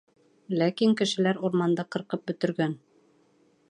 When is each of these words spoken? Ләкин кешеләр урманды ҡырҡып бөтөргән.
Ләкин 0.61 0.95
кешеләр 1.03 1.41
урманды 1.49 1.87
ҡырҡып 1.97 2.27
бөтөргән. 2.31 2.79